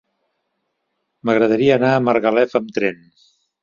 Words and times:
M'agradaria 1.29 1.79
anar 1.79 1.95
a 1.95 2.03
Margalef 2.09 2.61
amb 2.65 2.77
tren. 2.81 3.03